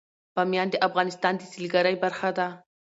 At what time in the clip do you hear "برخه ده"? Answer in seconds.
2.03-2.47